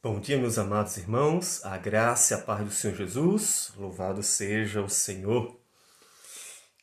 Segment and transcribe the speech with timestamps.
[0.00, 4.80] Bom dia, meus amados irmãos, a graça e a paz do Senhor Jesus, louvado seja
[4.80, 5.58] o Senhor.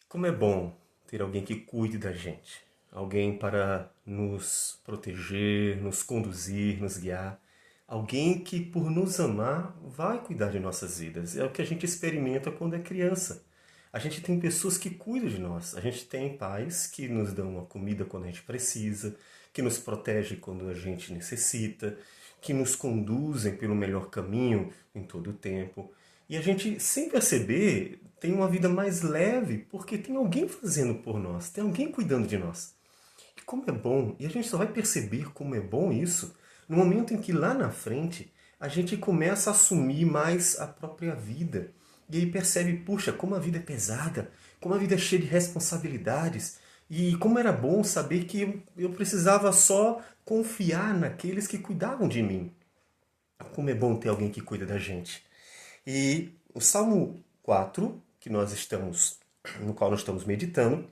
[0.09, 6.81] Como é bom ter alguém que cuide da gente, alguém para nos proteger, nos conduzir,
[6.81, 7.39] nos guiar,
[7.87, 11.37] alguém que, por nos amar, vai cuidar de nossas vidas.
[11.37, 13.45] É o que a gente experimenta quando é criança.
[13.93, 17.61] A gente tem pessoas que cuidam de nós, a gente tem pais que nos dão
[17.61, 19.15] a comida quando a gente precisa,
[19.53, 21.97] que nos protege quando a gente necessita
[22.45, 25.91] que nos conduzem pelo melhor caminho em todo o tempo.
[26.29, 31.19] E a gente, sem perceber, tem uma vida mais leve, porque tem alguém fazendo por
[31.19, 32.75] nós, tem alguém cuidando de nós.
[33.35, 36.35] E como é bom, e a gente só vai perceber como é bom isso
[36.69, 41.15] no momento em que lá na frente a gente começa a assumir mais a própria
[41.15, 41.71] vida.
[42.07, 44.31] E aí percebe, puxa, como a vida é pesada,
[44.61, 49.51] como a vida é cheia de responsabilidades, e como era bom saber que eu precisava
[49.51, 52.51] só confiar naqueles que cuidavam de mim.
[53.53, 55.23] Como é bom ter alguém que cuida da gente.
[55.85, 59.19] E o Salmo 4, que nós estamos,
[59.59, 60.89] no qual nós estamos meditando,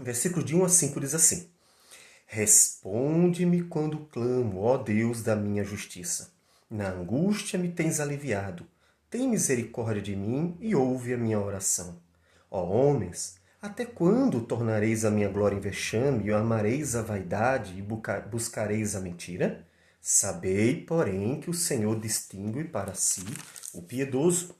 [0.00, 1.50] versículos de 1 a 5 diz assim:
[2.26, 6.30] Responde-me quando clamo, ó Deus da minha justiça.
[6.70, 8.66] Na angústia me tens aliviado.
[9.08, 11.98] Tem misericórdia de mim e ouve a minha oração.
[12.50, 17.82] Ó homens, até quando tornareis a minha glória em vexame e amareis a vaidade e
[17.82, 19.66] buscareis a mentira?
[20.00, 23.24] Sabei, porém, que o Senhor distingue para si
[23.74, 24.54] o piedoso.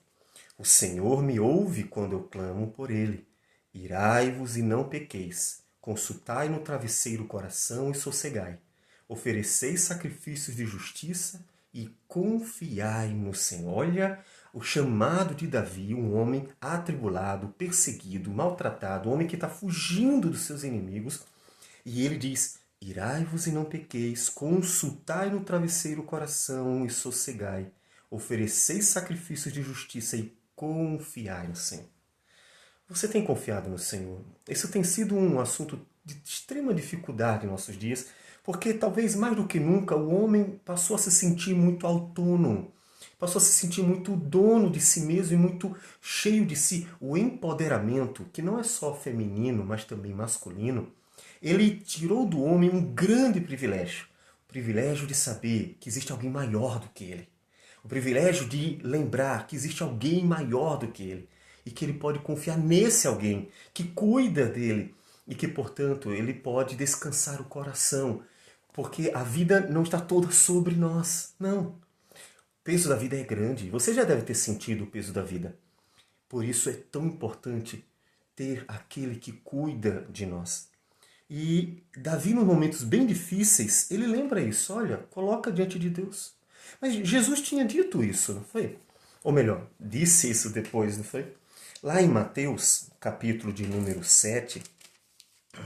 [0.57, 3.25] O Senhor me ouve quando eu clamo por ele.
[3.73, 5.61] Irai-vos e não pequeis.
[5.79, 8.59] Consultai no travesseiro o coração e sossegai.
[9.07, 13.77] Ofereceis sacrifícios de justiça e confiai no Senhor.
[13.77, 14.19] Olha
[14.53, 20.41] o chamado de Davi, um homem atribulado, perseguido, maltratado, um homem que está fugindo dos
[20.41, 21.23] seus inimigos.
[21.85, 27.71] E ele diz: Irai-vos e não pequeis, consultai no travesseiro o coração e sossegai.
[28.09, 31.85] Ofereceis sacrifícios de justiça e confiai no Senhor.
[32.87, 34.19] Você tem confiado no Senhor?
[34.47, 38.07] Isso tem sido um assunto de extrema dificuldade em nossos dias,
[38.43, 42.73] porque talvez mais do que nunca o homem passou a se sentir muito autônomo,
[43.19, 46.87] passou a se sentir muito dono de si mesmo e muito cheio de si.
[47.01, 50.89] O empoderamento, que não é só feminino, mas também masculino,
[51.41, 54.07] ele tirou do homem um grande privilégio.
[54.45, 57.27] O privilégio de saber que existe alguém maior do que ele.
[57.83, 61.29] O privilégio de lembrar que existe alguém maior do que ele.
[61.65, 64.95] E que ele pode confiar nesse alguém que cuida dele.
[65.27, 68.23] E que, portanto, ele pode descansar o coração.
[68.73, 71.33] Porque a vida não está toda sobre nós.
[71.39, 71.75] Não
[72.69, 73.67] peso da vida é grande.
[73.71, 75.57] Você já deve ter sentido o peso da vida.
[76.27, 77.83] Por isso é tão importante
[78.35, 80.69] ter aquele que cuida de nós.
[81.27, 84.71] E Davi, nos momentos bem difíceis, ele lembra isso.
[84.71, 86.33] Olha, coloca diante de Deus.
[86.79, 88.77] Mas Jesus tinha dito isso, não foi?
[89.23, 91.35] Ou melhor, disse isso depois, não foi?
[91.81, 94.61] Lá em Mateus, capítulo de número 7,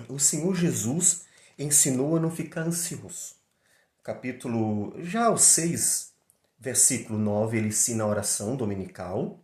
[0.08, 1.25] o Senhor Jesus
[1.59, 3.35] ensinou a não ficar ansioso.
[4.02, 6.12] Capítulo já o 6,
[6.63, 9.38] Versículo 9, ele ensina a oração dominical.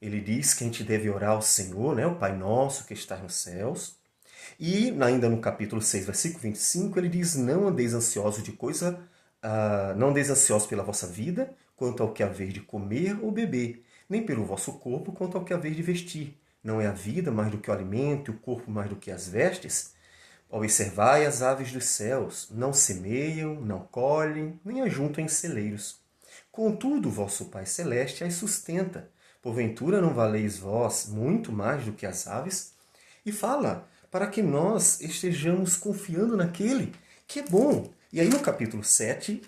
[0.00, 3.18] Ele diz que a gente deve orar ao Senhor, né, o Pai Nosso que está
[3.18, 3.98] nos céus.
[4.58, 8.98] E ainda no capítulo 6, versículo 25, ele diz: Não andeis ansiosos de coisa,
[9.44, 13.84] uh, não andeis ansiosos pela vossa vida, quanto ao que haver de comer ou beber,
[14.08, 16.40] nem pelo vosso corpo, quanto ao que haver de vestir.
[16.62, 19.10] Não é a vida mais do que o alimento, e o corpo mais do que
[19.10, 19.92] as vestes?
[20.48, 26.02] Observai as aves dos céus, não semeiam, não colhem, nem ajuntam em celeiros
[26.54, 29.10] Contudo, vosso Pai Celeste as sustenta.
[29.42, 32.74] Porventura não valeis vós muito mais do que as aves?
[33.26, 36.94] E fala para que nós estejamos confiando naquele
[37.26, 37.90] que é bom.
[38.12, 39.42] E aí no capítulo 7,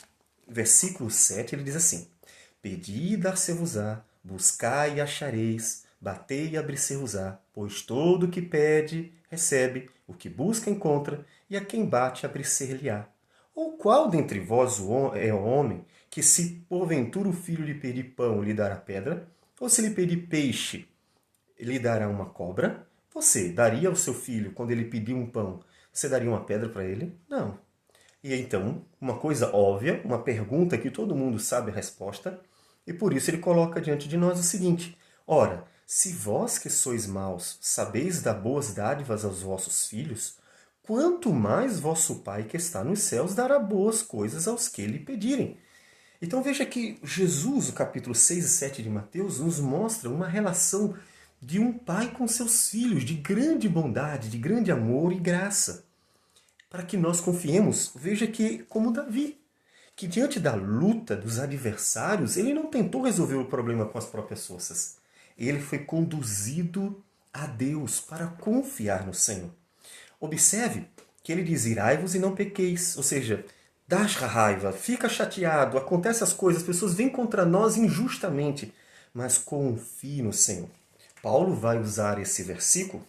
[0.48, 2.08] versículo 7, ele diz assim:
[2.60, 9.88] Pedi e dar-se-vos-á, buscai e achareis, batei e abrir-se-vos-á, pois todo o que pede, recebe,
[10.08, 13.06] o que busca, encontra, e a quem bate, abrir-se-lhe-á.
[13.54, 14.80] Ou qual dentre vós
[15.14, 15.84] é o homem
[16.16, 19.28] que se porventura o filho lhe pedir pão, lhe dará pedra?
[19.60, 20.88] Ou se lhe pedir peixe,
[21.60, 22.86] lhe dará uma cobra?
[23.12, 25.60] Você daria ao seu filho, quando ele pedir um pão,
[25.92, 27.14] você daria uma pedra para ele?
[27.28, 27.58] Não.
[28.24, 32.40] E então, uma coisa óbvia, uma pergunta que todo mundo sabe a resposta,
[32.86, 34.96] e por isso ele coloca diante de nós o seguinte:
[35.26, 40.38] Ora, se vós que sois maus sabeis dar boas dádivas aos vossos filhos,
[40.82, 45.58] quanto mais vosso Pai que está nos céus dará boas coisas aos que lhe pedirem.
[46.20, 50.94] Então veja que Jesus, o capítulo 6 e 7 de Mateus, nos mostra uma relação
[51.40, 55.84] de um pai com seus filhos, de grande bondade, de grande amor e graça.
[56.70, 59.38] Para que nós confiemos, veja que, como Davi,
[59.94, 64.46] que diante da luta dos adversários, ele não tentou resolver o problema com as próprias
[64.46, 64.98] forças.
[65.38, 67.02] Ele foi conduzido
[67.32, 69.50] a Deus para confiar no Senhor.
[70.18, 70.86] Observe
[71.22, 72.96] que ele diz: irai-vos e não pequeis.
[72.96, 73.44] Ou seja,
[73.86, 78.72] dá raiva, fica chateado, acontece as coisas, as pessoas vêm contra nós injustamente,
[79.14, 80.68] mas confie no Senhor.
[81.22, 83.06] Paulo vai usar esse versículo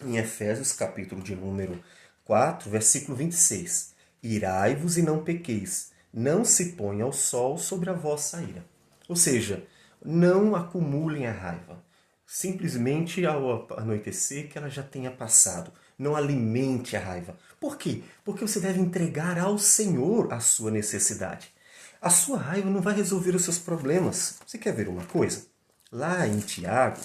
[0.00, 1.82] em Efésios, capítulo de número
[2.24, 3.94] 4, versículo 26.
[4.22, 8.64] Irai-vos e não pequeis, não se ponha o sol sobre a vossa ira.
[9.08, 9.66] Ou seja,
[10.04, 11.82] não acumulem a raiva.
[12.26, 15.72] Simplesmente ao anoitecer que ela já tenha passado.
[15.98, 17.38] Não alimente a raiva.
[17.60, 18.02] Por quê?
[18.24, 21.52] Porque você deve entregar ao Senhor a sua necessidade.
[22.00, 24.38] A sua raiva não vai resolver os seus problemas.
[24.46, 25.46] Você quer ver uma coisa?
[25.90, 27.00] Lá em Tiago,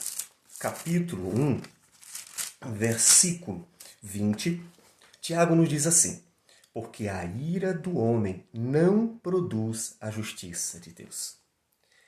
[0.59, 1.61] capítulo 1,
[2.71, 3.65] versículo
[4.01, 4.61] 20,
[5.21, 6.21] Tiago nos diz assim:
[6.73, 11.37] Porque a ira do homem não produz a justiça de Deus.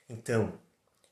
[0.10, 0.54] Então,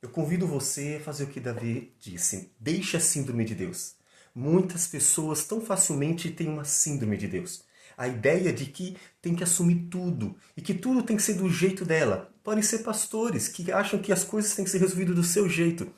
[0.01, 3.95] eu convido você a fazer o que Davi disse: deixe a síndrome de Deus.
[4.39, 7.61] Muitas pessoas tão facilmente têm uma síndrome de Deus.
[7.97, 11.49] A ideia de que tem que assumir tudo e que tudo tem que ser do
[11.49, 12.31] jeito dela.
[12.41, 15.91] Podem ser pastores que acham que as coisas têm que ser resolvidas do seu jeito.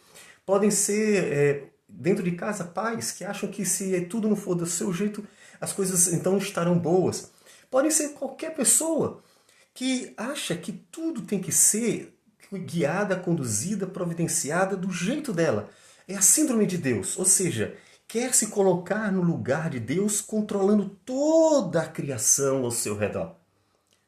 [0.44, 4.66] Podem ser, é, dentro de casa, pais que acham que se tudo não for do
[4.66, 5.24] seu jeito,
[5.60, 7.30] as coisas então estarão boas.
[7.70, 9.22] Podem ser qualquer pessoa
[9.72, 12.18] que acha que tudo tem que ser
[12.52, 15.70] guiada, conduzida, providenciada do jeito dela.
[16.08, 17.78] É a síndrome de Deus, ou seja,
[18.12, 23.38] quer se colocar no lugar de Deus, controlando toda a criação ao seu redor.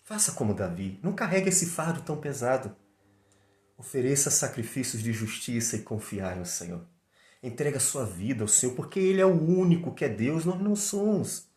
[0.04, 2.76] Faça como Davi, não carregue esse fardo tão pesado.
[3.78, 6.82] Ofereça sacrifícios de justiça e confiar no Senhor.
[7.42, 10.76] Entrega sua vida ao Senhor, porque Ele é o único que é Deus, nós não
[10.76, 11.48] somos.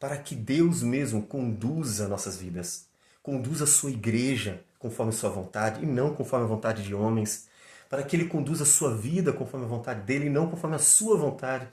[0.00, 2.88] Para que Deus mesmo conduza nossas vidas,
[3.22, 7.46] conduza a sua igreja conforme sua vontade e não conforme a vontade de homens.
[7.88, 10.80] Para que Ele conduza a sua vida conforme a vontade dele e não conforme a
[10.80, 11.68] sua vontade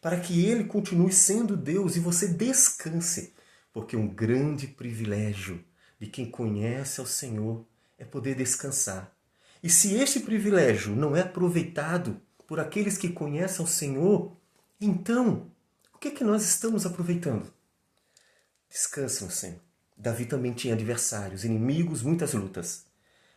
[0.00, 3.34] para que ele continue sendo Deus e você descanse,
[3.72, 5.64] porque um grande privilégio
[6.00, 7.64] de quem conhece ao Senhor
[7.98, 9.14] é poder descansar.
[9.62, 14.36] E se este privilégio não é aproveitado por aqueles que conhecem ao Senhor,
[14.80, 15.50] então
[15.94, 17.52] o que é que nós estamos aproveitando?
[18.68, 19.60] Descanse no Senhor.
[19.96, 22.84] Davi também tinha adversários, inimigos, muitas lutas,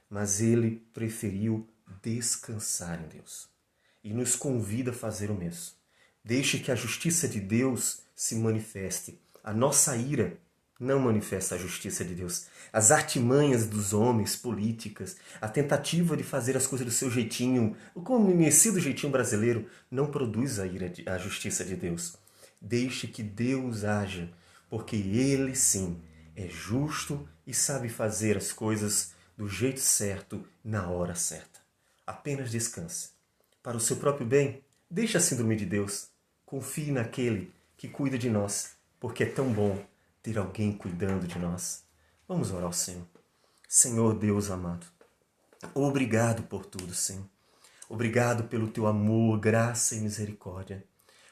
[0.09, 1.69] mas ele preferiu
[2.01, 3.47] descansar em Deus
[4.03, 5.73] e nos convida a fazer o mesmo.
[6.25, 9.21] Deixe que a justiça de Deus se manifeste.
[9.43, 10.39] A nossa ira
[10.79, 12.47] não manifesta a justiça de Deus.
[12.73, 18.01] As artimanhas dos homens, políticas, a tentativa de fazer as coisas do seu jeitinho, o
[18.01, 22.17] conhecido jeitinho brasileiro, não produz a ira, a justiça de Deus.
[22.59, 24.27] Deixe que Deus haja,
[24.67, 26.01] porque Ele sim
[26.35, 31.59] é justo e sabe fazer as coisas do jeito certo, na hora certa.
[32.07, 33.09] Apenas descanse.
[33.61, 36.14] Para o seu próprio bem, deixe a síndrome de Deus.
[36.45, 39.83] Confie naquele que cuida de nós, porque é tão bom
[40.21, 41.83] ter alguém cuidando de nós.
[42.27, 43.05] Vamos orar ao Senhor.
[43.67, 44.85] Senhor Deus amado,
[45.73, 47.25] obrigado por tudo, Senhor.
[47.89, 50.83] Obrigado pelo teu amor, graça e misericórdia.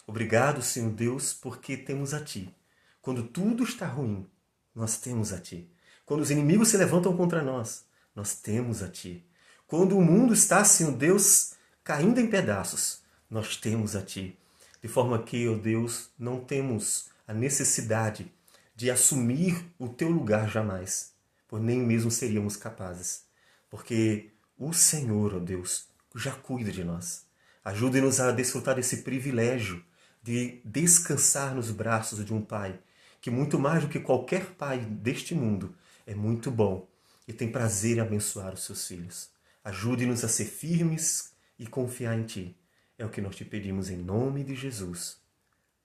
[0.06, 2.54] Obrigado, Senhor Deus, porque temos a Ti.
[3.02, 4.28] Quando tudo está ruim,
[4.76, 5.72] nós temos a Ti.
[6.06, 7.86] Quando os inimigos se levantam contra nós,
[8.16, 9.26] nós temos a Ti.
[9.66, 14.38] Quando o mundo está, Senhor Deus, caindo em pedaços, nós temos a Ti.
[14.84, 18.30] De forma que, ó oh Deus, não temos a necessidade
[18.76, 21.14] de assumir o teu lugar jamais,
[21.48, 23.24] por nem mesmo seríamos capazes.
[23.70, 27.26] Porque o Senhor, ó oh Deus, já cuida de nós.
[27.64, 29.82] Ajude-nos a desfrutar desse privilégio
[30.22, 32.78] de descansar nos braços de um Pai,
[33.22, 35.74] que muito mais do que qualquer pai deste mundo
[36.06, 36.86] é muito bom
[37.26, 39.30] e tem prazer em abençoar os seus filhos.
[39.64, 42.58] Ajude-nos a ser firmes e confiar em Ti
[42.98, 45.22] é o que nós te pedimos em nome de Jesus.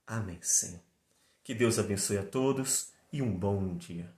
[0.06, 0.82] Amém, Senhor.
[1.42, 4.12] Que Deus abençoe a todos e um bom dia.